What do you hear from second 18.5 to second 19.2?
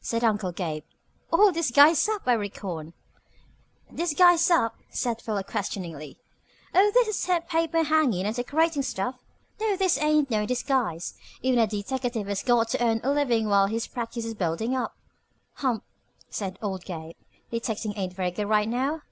now?"